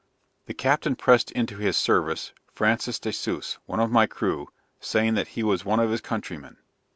The 0.47 0.55
captain 0.55 0.95
pressed 0.95 1.29
into 1.29 1.57
his 1.57 1.77
service 1.77 2.33
Francis 2.55 2.97
de 2.99 3.13
Suze, 3.13 3.59
one 3.67 3.79
of 3.79 3.91
my 3.91 4.07
crew, 4.07 4.47
saying 4.79 5.13
that 5.13 5.27
he 5.37 5.43
was 5.43 5.63
one 5.63 5.79
of 5.79 5.91
his 5.91 6.01
countrymen. 6.01 6.57